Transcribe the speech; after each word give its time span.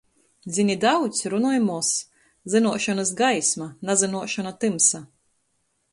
Zyni 0.53 0.75
daudz, 0.83 1.19
runoj 1.33 1.59
moz. 1.65 1.91
Zynuošonys- 2.55 3.13
gaisma, 3.23 3.71
nazynuošona- 3.91 4.59
tymsa. 4.65 5.07